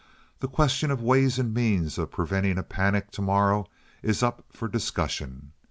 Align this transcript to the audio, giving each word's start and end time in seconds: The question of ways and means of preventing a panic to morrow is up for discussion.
The 0.39 0.47
question 0.47 0.89
of 0.89 1.03
ways 1.03 1.37
and 1.37 1.53
means 1.53 1.99
of 1.99 2.09
preventing 2.09 2.57
a 2.57 2.63
panic 2.63 3.11
to 3.11 3.21
morrow 3.21 3.67
is 4.01 4.23
up 4.23 4.43
for 4.51 4.67
discussion. 4.67 5.51